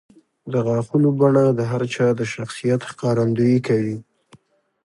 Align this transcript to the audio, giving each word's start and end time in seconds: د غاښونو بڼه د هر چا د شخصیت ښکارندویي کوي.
د 0.51 0.53
غاښونو 0.65 1.09
بڼه 1.19 1.45
د 1.59 1.59
هر 1.71 1.81
چا 1.93 2.07
د 2.19 2.21
شخصیت 2.33 2.81
ښکارندویي 2.89 3.59
کوي. 3.67 3.97